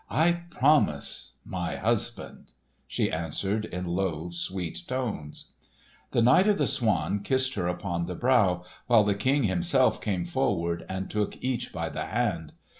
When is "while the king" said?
8.87-9.43